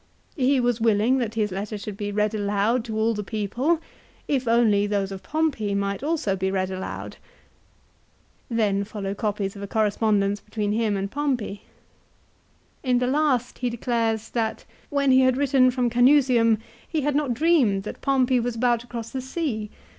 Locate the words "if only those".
4.27-5.11